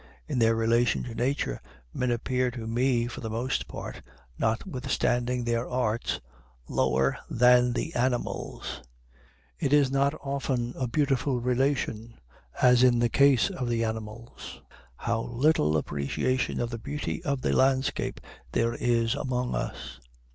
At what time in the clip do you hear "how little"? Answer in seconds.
14.95-15.77